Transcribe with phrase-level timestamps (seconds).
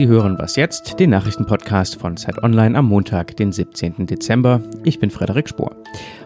[0.00, 4.06] Sie hören was jetzt, den Nachrichtenpodcast von Zeit Online am Montag, den 17.
[4.06, 4.62] Dezember.
[4.82, 5.76] Ich bin Frederik Spohr.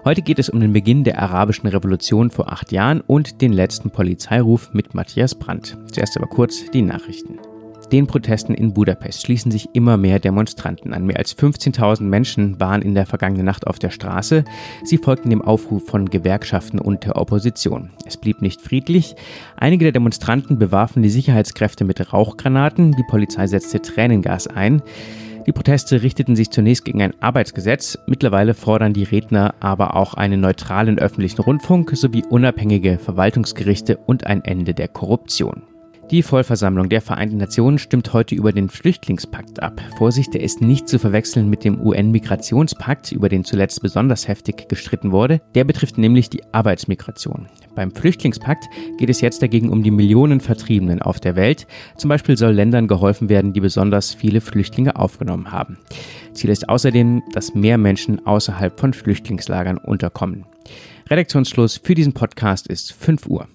[0.04, 3.90] Heute geht es um den Beginn der arabischen Revolution vor acht Jahren und den letzten
[3.90, 5.76] Polizeiruf mit Matthias Brandt.
[5.90, 7.40] Zuerst aber kurz die Nachrichten.
[7.92, 11.06] Den Protesten in Budapest schließen sich immer mehr Demonstranten an.
[11.06, 14.44] Mehr als 15.000 Menschen waren in der vergangenen Nacht auf der Straße.
[14.84, 17.90] Sie folgten dem Aufruf von Gewerkschaften und der Opposition.
[18.06, 19.14] Es blieb nicht friedlich.
[19.56, 22.92] Einige der Demonstranten bewarfen die Sicherheitskräfte mit Rauchgranaten.
[22.92, 24.82] Die Polizei setzte Tränengas ein.
[25.46, 27.98] Die Proteste richteten sich zunächst gegen ein Arbeitsgesetz.
[28.06, 34.42] Mittlerweile fordern die Redner aber auch einen neutralen öffentlichen Rundfunk sowie unabhängige Verwaltungsgerichte und ein
[34.42, 35.73] Ende der Korruption.
[36.10, 39.80] Die Vollversammlung der Vereinten Nationen stimmt heute über den Flüchtlingspakt ab.
[39.96, 45.12] Vorsicht, der ist nicht zu verwechseln mit dem UN-Migrationspakt, über den zuletzt besonders heftig gestritten
[45.12, 45.40] wurde.
[45.54, 47.48] Der betrifft nämlich die Arbeitsmigration.
[47.74, 48.66] Beim Flüchtlingspakt
[48.98, 51.66] geht es jetzt dagegen um die Millionen Vertriebenen auf der Welt.
[51.96, 55.78] Zum Beispiel soll Ländern geholfen werden, die besonders viele Flüchtlinge aufgenommen haben.
[56.34, 60.44] Ziel ist außerdem, dass mehr Menschen außerhalb von Flüchtlingslagern unterkommen.
[61.08, 63.48] Redaktionsschluss für diesen Podcast ist 5 Uhr.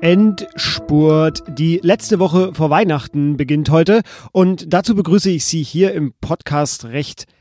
[0.00, 1.42] Endspurt.
[1.48, 6.84] Die letzte Woche vor Weihnachten beginnt heute und dazu begrüße ich Sie hier im Podcast
[6.84, 7.37] recht herzlich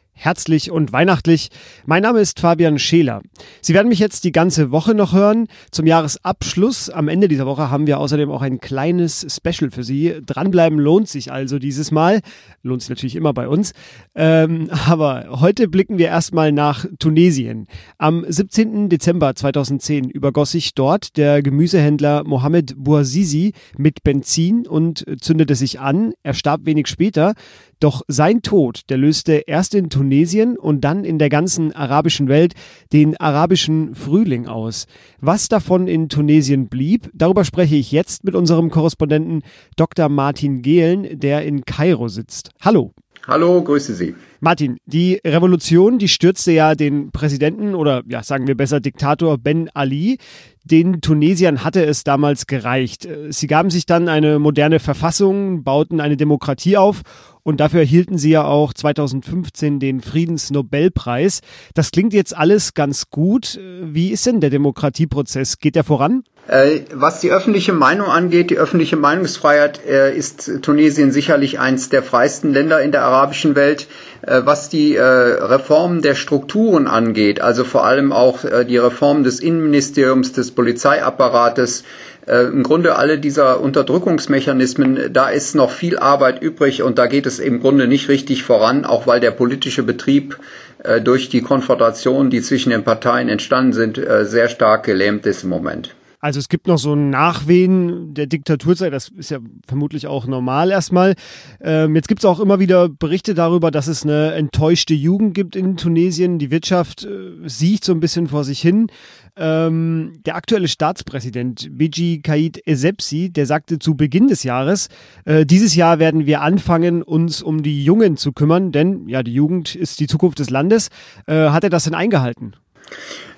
[0.71, 1.49] und weihnachtlich.
[1.85, 3.21] Mein Name ist Fabian Scheler.
[3.61, 5.47] Sie werden mich jetzt die ganze Woche noch hören.
[5.71, 10.15] Zum Jahresabschluss am Ende dieser Woche haben wir außerdem auch ein kleines Special für Sie.
[10.25, 12.21] Dranbleiben lohnt sich also dieses Mal.
[12.63, 13.73] Lohnt sich natürlich immer bei uns.
[14.15, 17.67] Ähm, aber heute blicken wir erstmal nach Tunesien.
[17.97, 18.89] Am 17.
[18.89, 26.13] Dezember 2010 übergoss sich dort der Gemüsehändler Mohamed Bouazizi mit Benzin und zündete sich an.
[26.23, 27.33] Er starb wenig später.
[27.79, 32.53] Doch sein Tod, der löste erst in Tunesien und dann in der ganzen arabischen Welt
[32.91, 34.87] den arabischen Frühling aus.
[35.19, 39.43] Was davon in Tunesien blieb, darüber spreche ich jetzt mit unserem Korrespondenten
[39.75, 40.09] Dr.
[40.09, 42.49] Martin Gehlen, der in Kairo sitzt.
[42.61, 42.93] Hallo.
[43.27, 44.15] Hallo, grüße Sie.
[44.39, 49.69] Martin, die Revolution, die stürzte ja den Präsidenten oder ja, sagen wir besser Diktator Ben
[49.73, 50.17] Ali.
[50.63, 53.07] Den Tunesiern hatte es damals gereicht.
[53.29, 57.01] Sie gaben sich dann eine moderne Verfassung, bauten eine Demokratie auf
[57.47, 61.39] und dafür erhielten sie ja auch 2015 den Friedensnobelpreis.
[61.73, 63.57] Das klingt jetzt alles ganz gut.
[63.81, 65.57] Wie ist denn der Demokratieprozess?
[65.59, 66.25] Geht der voran?
[66.49, 72.03] Äh, was die öffentliche Meinung angeht, die öffentliche Meinungsfreiheit äh, ist Tunesien sicherlich eines der
[72.03, 73.87] freiesten Länder in der arabischen Welt.
[74.23, 80.33] Äh, was die Reformen der Strukturen angeht, also vor allem auch die Reform des Innenministeriums,
[80.33, 81.85] des Polizeiapparates,
[82.27, 87.25] äh, im Grunde alle dieser Unterdrückungsmechanismen, da ist noch viel Arbeit übrig und da geht
[87.25, 90.37] es im Grunde nicht richtig voran, auch weil der politische Betrieb
[90.83, 95.43] äh, durch die Konfrontationen, die zwischen den Parteien entstanden sind, äh, sehr stark gelähmt ist
[95.43, 95.95] im Moment.
[96.19, 100.71] Also es gibt noch so ein Nachwehen der Diktaturzeit, das ist ja vermutlich auch normal
[100.71, 101.13] erstmal.
[101.61, 105.55] Ähm, jetzt gibt es auch immer wieder Berichte darüber, dass es eine enttäuschte Jugend gibt
[105.55, 106.39] in Tunesien.
[106.39, 108.87] Die Wirtschaft äh, sieht so ein bisschen vor sich hin.
[109.35, 114.89] Ähm, der aktuelle Staatspräsident Biji Kaid Essebsi, der sagte zu Beginn des Jahres,
[115.25, 119.33] äh, dieses Jahr werden wir anfangen, uns um die Jungen zu kümmern, denn ja, die
[119.33, 120.89] Jugend ist die Zukunft des Landes.
[121.27, 122.53] Äh, hat er das denn eingehalten?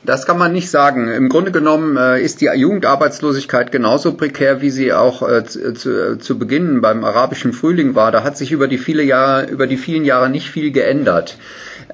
[0.04, 1.10] Das kann man nicht sagen.
[1.10, 6.18] Im Grunde genommen äh, ist die Jugendarbeitslosigkeit genauso prekär, wie sie auch äh, zu, zu,
[6.18, 8.12] zu Beginn beim arabischen Frühling war.
[8.12, 11.38] Da hat sich über die viele Jahre, über die vielen Jahre nicht viel geändert.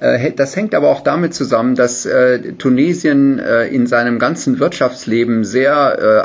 [0.00, 5.44] Äh, das hängt aber auch damit zusammen, dass äh, Tunesien äh, in seinem ganzen Wirtschaftsleben
[5.44, 5.66] sehr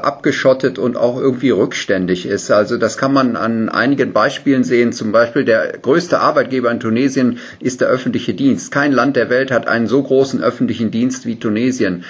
[0.03, 2.51] abgeschottet und auch irgendwie rückständig ist.
[2.51, 4.91] Also das kann man an einigen Beispielen sehen.
[4.91, 8.71] Zum Beispiel der größte Arbeitgeber in Tunesien ist der öffentliche Dienst.
[8.71, 12.03] Kein Land der Welt hat einen so großen öffentlichen Dienst wie Tunesien.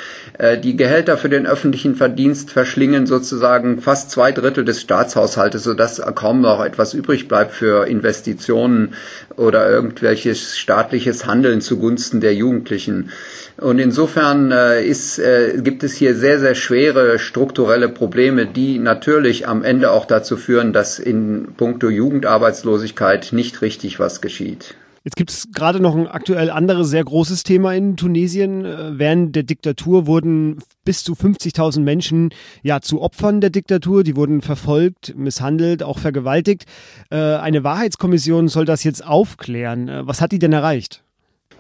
[0.64, 6.42] Die Gehälter für den öffentlichen Verdienst verschlingen sozusagen fast zwei Drittel des Staatshaushaltes, sodass kaum
[6.42, 8.94] noch etwas übrig bleibt für Investitionen
[9.36, 13.10] oder irgendwelches staatliches Handeln Handeln zugunsten der Jugendlichen.
[13.58, 19.48] Und insofern äh, ist, äh, gibt es hier sehr, sehr schwere strukturelle Probleme, die natürlich
[19.48, 24.76] am Ende auch dazu führen, dass in puncto Jugendarbeitslosigkeit nicht richtig was geschieht.
[25.04, 28.64] Jetzt gibt es gerade noch ein aktuell anderes sehr großes Thema in Tunesien.
[28.64, 32.30] Äh, während der Diktatur wurden bis zu 50.000 Menschen
[32.64, 34.04] ja zu Opfern der Diktatur.
[34.04, 36.66] Die wurden verfolgt, misshandelt, auch vergewaltigt.
[37.10, 39.92] Eine Wahrheitskommission soll das jetzt aufklären.
[40.06, 41.04] Was hat die denn erreicht?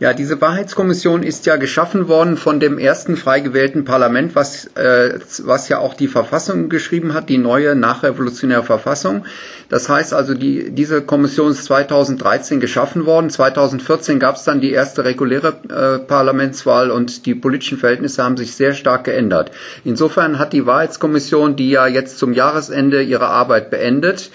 [0.01, 5.19] Ja, diese Wahrheitskommission ist ja geschaffen worden von dem ersten frei gewählten Parlament, was, äh,
[5.43, 9.25] was ja auch die Verfassung geschrieben hat, die neue nachrevolutionäre Verfassung.
[9.69, 13.29] Das heißt also, die, diese Kommission ist 2013 geschaffen worden.
[13.29, 18.55] 2014 gab es dann die erste reguläre äh, Parlamentswahl und die politischen Verhältnisse haben sich
[18.55, 19.51] sehr stark geändert.
[19.83, 24.31] Insofern hat die Wahrheitskommission, die ja jetzt zum Jahresende ihre Arbeit beendet,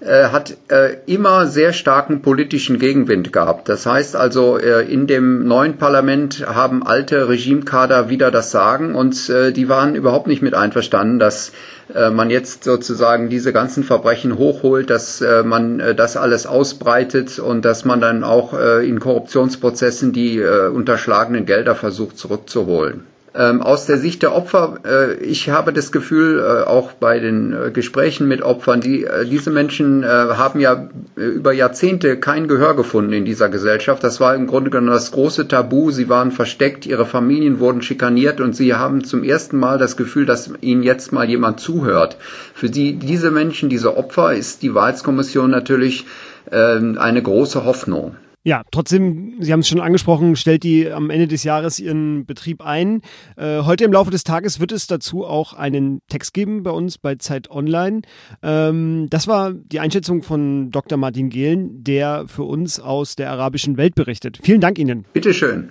[0.00, 3.68] äh, hat äh, immer sehr starken politischen Gegenwind gehabt.
[3.68, 9.28] Das heißt also, äh, in dem neuen Parlament haben alte Regimekader wieder das Sagen und
[9.30, 11.52] äh, die waren überhaupt nicht mit einverstanden, dass
[11.94, 17.64] äh, man jetzt sozusagen diese ganzen Verbrechen hochholt, dass äh, man das alles ausbreitet und
[17.64, 23.04] dass man dann auch in Korruptionsprozessen die unterschlagenen Gelder versucht zurückzuholen.
[23.38, 27.52] Ähm, aus der Sicht der Opfer, äh, ich habe das Gefühl, äh, auch bei den
[27.52, 30.88] äh, Gesprächen mit Opfern, die, äh, diese Menschen äh, haben ja
[31.18, 34.02] äh, über Jahrzehnte kein Gehör gefunden in dieser Gesellschaft.
[34.02, 35.90] Das war im Grunde genommen das große Tabu.
[35.90, 40.24] Sie waren versteckt, ihre Familien wurden schikaniert und sie haben zum ersten Mal das Gefühl,
[40.24, 42.16] dass ihnen jetzt mal jemand zuhört.
[42.54, 46.06] Für die, diese Menschen, diese Opfer, ist die Wahlskommission natürlich
[46.50, 48.16] ähm, eine große Hoffnung.
[48.46, 52.64] Ja, trotzdem, Sie haben es schon angesprochen, stellt die am Ende des Jahres ihren Betrieb
[52.64, 53.00] ein.
[53.36, 56.96] Äh, heute im Laufe des Tages wird es dazu auch einen Text geben bei uns
[56.96, 58.02] bei Zeit Online.
[58.44, 60.96] Ähm, das war die Einschätzung von Dr.
[60.96, 64.38] Martin Gehlen, der für uns aus der arabischen Welt berichtet.
[64.40, 65.06] Vielen Dank Ihnen.
[65.12, 65.70] Bitteschön.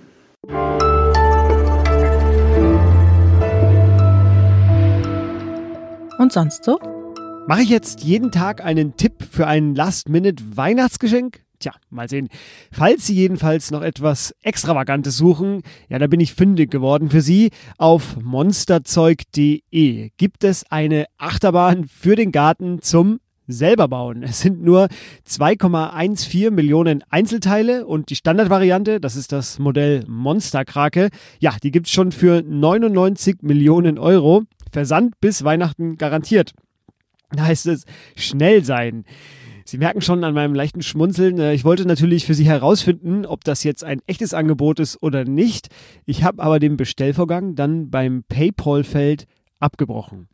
[6.18, 6.78] Und sonst so?
[7.48, 11.45] Mache ich jetzt jeden Tag einen Tipp für ein Last-Minute-Weihnachtsgeschenk?
[11.66, 12.28] Tja, mal sehen.
[12.70, 17.50] Falls Sie jedenfalls noch etwas Extravagantes suchen, ja, da bin ich fündig geworden für Sie.
[17.76, 23.18] Auf monsterzeug.de gibt es eine Achterbahn für den Garten zum
[23.48, 24.22] selber bauen.
[24.22, 24.86] Es sind nur
[25.28, 31.08] 2,14 Millionen Einzelteile und die Standardvariante, das ist das Modell Monsterkrake,
[31.40, 34.44] ja, die gibt es schon für 99 Millionen Euro.
[34.70, 36.52] Versand bis Weihnachten garantiert.
[37.32, 39.04] Da heißt es schnell sein.
[39.68, 43.42] Sie merken schon an meinem leichten Schmunzeln, äh, ich wollte natürlich für Sie herausfinden, ob
[43.42, 45.70] das jetzt ein echtes Angebot ist oder nicht.
[46.04, 49.26] Ich habe aber den Bestellvorgang dann beim PayPal-Feld
[49.58, 50.28] abgebrochen.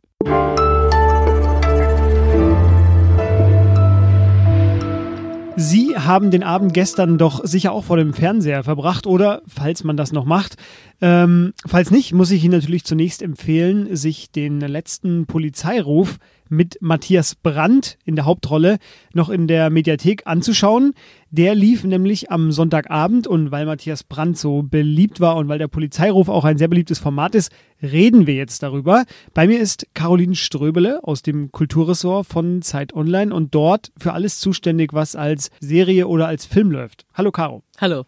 [5.56, 9.96] Sie haben den Abend gestern doch sicher auch vor dem Fernseher verbracht oder, falls man
[9.96, 10.56] das noch macht,
[11.00, 16.18] ähm, falls nicht, muss ich Ihnen natürlich zunächst empfehlen, sich den letzten Polizeiruf
[16.52, 18.78] mit Matthias Brandt in der Hauptrolle
[19.14, 20.92] noch in der Mediathek anzuschauen.
[21.30, 25.68] Der lief nämlich am Sonntagabend und weil Matthias Brandt so beliebt war und weil der
[25.68, 27.50] Polizeiruf auch ein sehr beliebtes Format ist,
[27.82, 29.04] reden wir jetzt darüber.
[29.32, 34.38] Bei mir ist Caroline Ströbele aus dem Kulturressort von Zeit Online und dort für alles
[34.38, 37.06] zuständig, was als Serie oder als Film läuft.
[37.14, 37.62] Hallo Caro.
[37.80, 38.04] Hallo.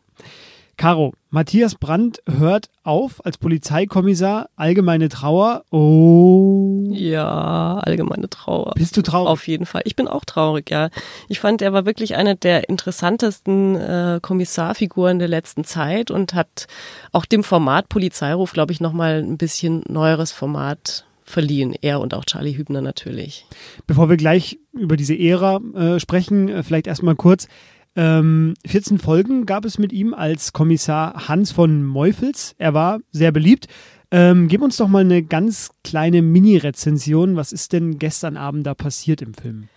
[0.76, 4.48] Caro, Matthias Brandt hört auf als Polizeikommissar.
[4.56, 5.64] Allgemeine Trauer.
[5.70, 6.88] Oh.
[6.90, 8.72] Ja, allgemeine Trauer.
[8.74, 9.28] Bist du traurig?
[9.30, 9.82] Auf jeden Fall.
[9.84, 10.90] Ich bin auch traurig, ja.
[11.28, 16.66] Ich fand, er war wirklich eine der interessantesten äh, Kommissarfiguren der letzten Zeit und hat
[17.12, 21.74] auch dem Format Polizeiruf, glaube ich, nochmal ein bisschen neueres Format verliehen.
[21.80, 23.46] Er und auch Charlie Hübner natürlich.
[23.86, 27.48] Bevor wir gleich über diese Ära äh, sprechen, äh, vielleicht erstmal kurz.
[27.96, 32.54] Ähm, 14 Folgen gab es mit ihm als Kommissar Hans von Meufels.
[32.58, 33.68] Er war sehr beliebt.
[34.10, 37.36] Ähm, gib uns doch mal eine ganz kleine Mini-Rezension.
[37.36, 39.68] Was ist denn gestern Abend da passiert im Film?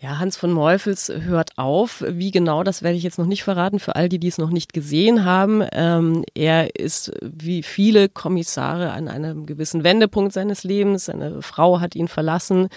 [0.00, 2.04] Ja, Hans von Meufels hört auf.
[2.06, 4.50] Wie genau, das werde ich jetzt noch nicht verraten für all die, die es noch
[4.50, 5.64] nicht gesehen haben.
[5.72, 11.06] Ähm, er ist wie viele Kommissare an einem gewissen Wendepunkt seines Lebens.
[11.06, 12.68] Seine Frau hat ihn verlassen,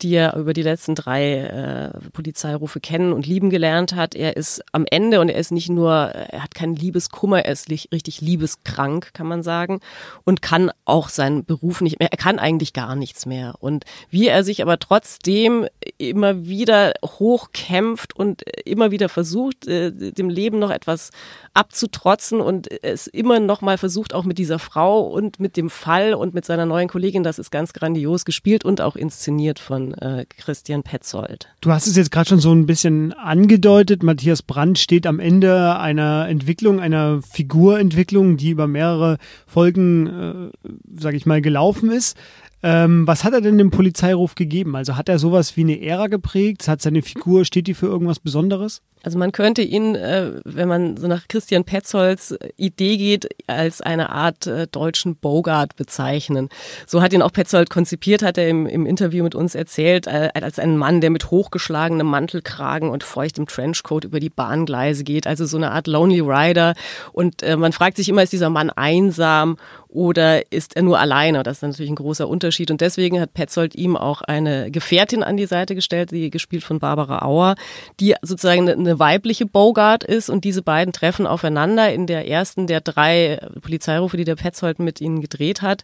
[0.00, 4.14] die er über die letzten drei äh, Polizeirufe kennen und lieben gelernt hat.
[4.14, 7.68] Er ist am Ende und er ist nicht nur, er hat keinen Liebeskummer, er ist
[7.68, 9.80] richtig liebeskrank, kann man sagen,
[10.24, 13.56] und kann auch seinen Beruf nicht mehr, er kann eigentlich gar nichts mehr.
[13.60, 15.66] Und wie er sich aber trotzdem
[15.98, 21.10] immer wieder wieder hochkämpft und immer wieder versucht, äh, dem Leben noch etwas
[21.54, 26.14] abzutrotzen und es immer noch mal versucht, auch mit dieser Frau und mit dem Fall
[26.14, 30.24] und mit seiner neuen Kollegin, das ist ganz grandios gespielt und auch inszeniert von äh,
[30.38, 31.48] Christian Petzold.
[31.60, 34.02] Du hast es jetzt gerade schon so ein bisschen angedeutet.
[34.02, 41.16] Matthias Brandt steht am Ende einer Entwicklung, einer Figurentwicklung, die über mehrere Folgen, äh, sage
[41.16, 42.16] ich mal, gelaufen ist.
[42.62, 44.76] Ähm, was hat er denn dem Polizeiruf gegeben?
[44.76, 46.68] Also hat er sowas wie eine Ära geprägt?
[46.68, 48.82] Hat seine Figur, steht die für irgendwas Besonderes?
[49.02, 53.80] Also man könnte ihn, äh, wenn man so nach Christian Petzolds äh, Idee geht, als
[53.80, 56.48] eine Art äh, deutschen Bogart bezeichnen.
[56.86, 60.58] So hat ihn auch Petzold konzipiert, hat er im, im Interview mit uns erzählt, als
[60.58, 65.26] einen Mann, der mit hochgeschlagenem Mantelkragen und feuchtem Trenchcoat über die Bahngleise geht.
[65.26, 66.74] Also so eine Art Lonely Rider.
[67.12, 69.56] Und man fragt sich immer, ist dieser Mann einsam
[69.92, 71.42] oder ist er nur alleine?
[71.42, 72.70] Das ist natürlich ein großer Unterschied.
[72.70, 76.78] Und deswegen hat Petzold ihm auch eine Gefährtin an die Seite gestellt, die gespielt von
[76.78, 77.56] Barbara Auer,
[78.00, 80.30] die sozusagen eine weibliche Bogart ist.
[80.30, 85.00] Und diese beiden treffen aufeinander in der ersten der drei Polizeirufe, die der Petzold mit
[85.00, 85.82] ihnen gedreht hat.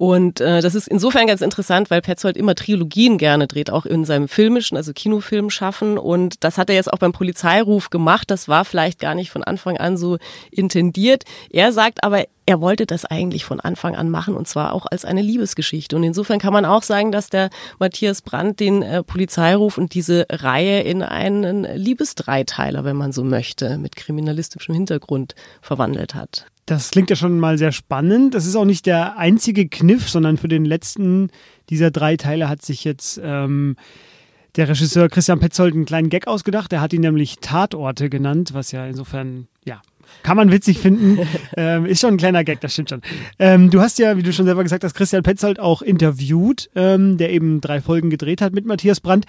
[0.00, 4.06] Und äh, das ist insofern ganz interessant, weil Petzold immer Trilogien gerne dreht, auch in
[4.06, 5.98] seinem filmischen, also Kinofilm schaffen.
[5.98, 8.30] Und das hat er jetzt auch beim Polizeiruf gemacht.
[8.30, 10.16] Das war vielleicht gar nicht von Anfang an so
[10.50, 11.24] intendiert.
[11.50, 15.04] Er sagt aber, er wollte das eigentlich von Anfang an machen und zwar auch als
[15.04, 15.96] eine Liebesgeschichte.
[15.96, 20.24] Und insofern kann man auch sagen, dass der Matthias Brandt den äh, Polizeiruf und diese
[20.30, 26.46] Reihe in einen Liebesdreiteiler, wenn man so möchte, mit kriminalistischem Hintergrund verwandelt hat.
[26.70, 28.32] Das klingt ja schon mal sehr spannend.
[28.32, 31.30] Das ist auch nicht der einzige Kniff, sondern für den letzten
[31.68, 33.74] dieser drei Teile hat sich jetzt ähm,
[34.54, 36.72] der Regisseur Christian Petzold einen kleinen Gag ausgedacht.
[36.72, 39.82] Er hat ihn nämlich Tatorte genannt, was ja insofern, ja,
[40.22, 41.18] kann man witzig finden.
[41.56, 43.02] ähm, ist schon ein kleiner Gag, das stimmt schon.
[43.40, 47.18] Ähm, du hast ja, wie du schon selber gesagt hast, Christian Petzold auch interviewt, ähm,
[47.18, 49.26] der eben drei Folgen gedreht hat mit Matthias Brandt.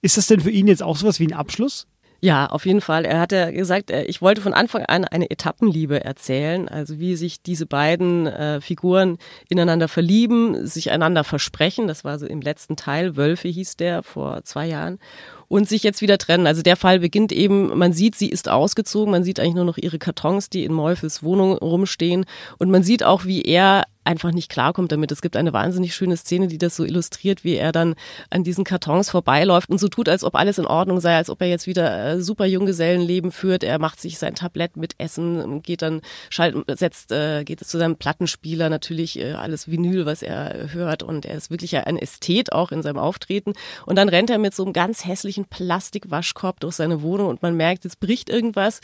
[0.00, 1.86] Ist das denn für ihn jetzt auch sowas wie ein Abschluss?
[2.20, 3.04] Ja, auf jeden Fall.
[3.04, 7.14] Er hat ja gesagt, äh, ich wollte von Anfang an eine Etappenliebe erzählen, also wie
[7.14, 11.86] sich diese beiden äh, Figuren ineinander verlieben, sich einander versprechen.
[11.86, 13.16] Das war so im letzten Teil.
[13.16, 14.98] Wölfe hieß der vor zwei Jahren
[15.46, 16.48] und sich jetzt wieder trennen.
[16.48, 19.78] Also der Fall beginnt eben, man sieht, sie ist ausgezogen, man sieht eigentlich nur noch
[19.78, 22.26] ihre Kartons, die in Meufels Wohnung rumstehen
[22.58, 25.12] und man sieht auch, wie er einfach nicht klarkommt damit.
[25.12, 27.94] Es gibt eine wahnsinnig schöne Szene, die das so illustriert, wie er dann
[28.30, 31.42] an diesen Kartons vorbeiläuft und so tut, als ob alles in Ordnung sei, als ob
[31.42, 33.62] er jetzt wieder äh, super Junggesellenleben führt.
[33.62, 36.00] Er macht sich sein Tablett mit Essen, geht dann,
[36.30, 41.26] schalt, setzt, äh, geht zu seinem Plattenspieler, natürlich äh, alles Vinyl, was er hört und
[41.26, 43.52] er ist wirklich ein Ästhet auch in seinem Auftreten.
[43.84, 47.56] Und dann rennt er mit so einem ganz hässlichen Plastikwaschkorb durch seine Wohnung und man
[47.56, 48.80] merkt, jetzt bricht irgendwas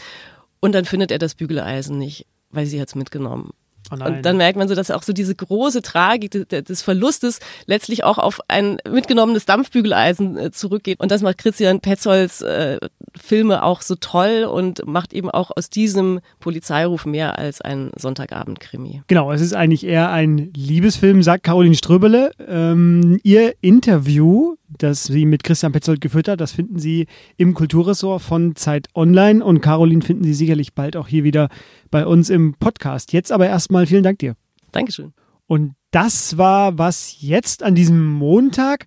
[0.60, 3.52] und dann findet er das Bügeleisen nicht, weil sie hat es mitgenommen.
[3.90, 8.04] Oh und dann merkt man so, dass auch so diese große Tragik des Verlustes letztlich
[8.04, 11.00] auch auf ein mitgenommenes Dampfbügeleisen äh, zurückgeht.
[11.00, 12.78] Und das macht Christian Petzolds äh,
[13.16, 19.02] Filme auch so toll und macht eben auch aus diesem Polizeiruf mehr als ein Sonntagabend-Krimi.
[19.06, 22.32] Genau, es ist eigentlich eher ein Liebesfilm, sagt Caroline Ströbele.
[22.46, 26.40] Ähm, ihr Interview das sie mit Christian Petzold geführt hat.
[26.40, 27.06] Das finden Sie
[27.36, 31.48] im Kulturressort von Zeit Online und Caroline finden Sie sicherlich bald auch hier wieder
[31.90, 33.12] bei uns im Podcast.
[33.12, 34.34] Jetzt aber erstmal vielen Dank dir.
[34.72, 35.12] Dankeschön.
[35.46, 38.86] Und das war was jetzt an diesem Montag.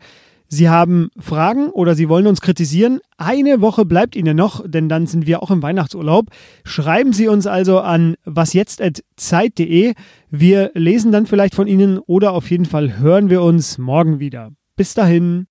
[0.50, 3.00] Sie haben Fragen oder Sie wollen uns kritisieren.
[3.18, 6.28] Eine Woche bleibt Ihnen noch, denn dann sind wir auch im Weihnachtsurlaub.
[6.64, 9.94] Schreiben Sie uns also an wasjetzt.zeit.de.
[10.30, 14.52] Wir lesen dann vielleicht von Ihnen oder auf jeden Fall hören wir uns morgen wieder.
[14.78, 15.48] Bis dahin.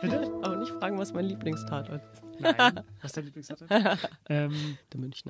[0.00, 0.30] Bitte?
[0.42, 2.22] Aber nicht fragen, was mein Lieblingstatort ist.
[2.38, 2.54] Nein.
[3.02, 3.70] Was ist dein Lieblingstatort?
[4.28, 5.22] ähm, der Münchner.